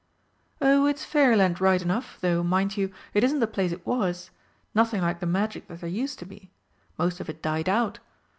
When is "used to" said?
5.91-6.25